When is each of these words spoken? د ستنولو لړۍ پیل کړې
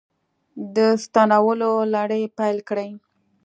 د 0.75 0.77
ستنولو 1.03 1.71
لړۍ 1.93 2.23
پیل 2.37 2.57
کړې 2.69 2.89